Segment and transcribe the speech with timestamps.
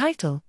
[0.00, 0.42] Title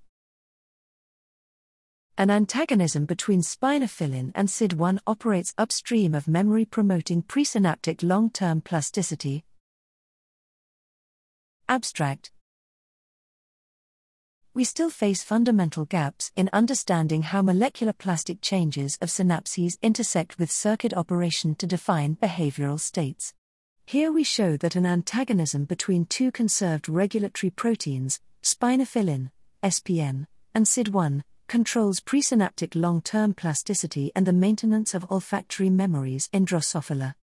[2.18, 9.44] An antagonism between Spinophilin and Syd-1 operates upstream of memory promoting presynaptic long term plasticity.
[11.68, 12.32] Abstract
[14.54, 20.50] we still face fundamental gaps in understanding how molecular plastic changes of synapses intersect with
[20.50, 23.34] circuit operation to define behavioral states.
[23.86, 29.30] Here we show that an antagonism between two conserved regulatory proteins, Spinophilin,
[29.64, 36.46] SPN, and Syd-1, controls presynaptic long term plasticity and the maintenance of olfactory memories in
[36.46, 37.14] Drosophila.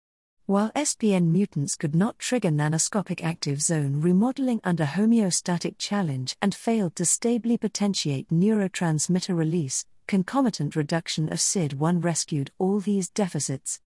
[0.45, 6.95] While SPN mutants could not trigger nanoscopic active zone remodeling under homeostatic challenge and failed
[6.95, 13.79] to stably potentiate neurotransmitter release, concomitant reduction of Syd-1 rescued all these deficits.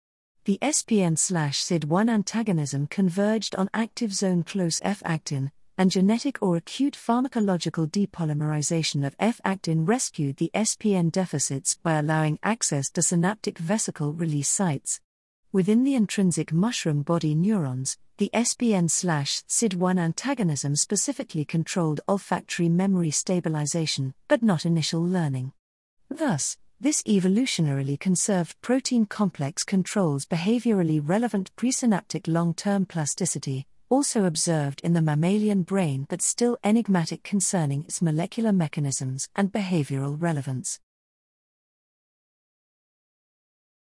[0.45, 6.93] The SPN Syd-1 antagonism converged on active zone close F actin, and genetic or acute
[6.93, 14.13] pharmacological depolymerization of F actin rescued the SPN deficits by allowing access to synaptic vesicle
[14.13, 15.01] release sites.
[15.51, 24.13] Within the intrinsic mushroom body neurons, the SPN Syd-1 antagonism specifically controlled olfactory memory stabilization,
[24.27, 25.51] but not initial learning.
[26.11, 34.79] Thus, this evolutionarily conserved protein complex controls behaviorally relevant presynaptic long term plasticity, also observed
[34.85, 40.79] in the mammalian brain but still enigmatic concerning its molecular mechanisms and behavioral relevance.